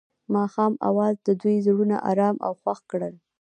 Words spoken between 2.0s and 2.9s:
ارامه او خوښ